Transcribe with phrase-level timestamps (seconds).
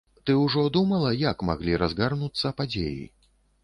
[0.27, 3.03] Ты ўжо думала, як маглі разгарнуцца падзеі?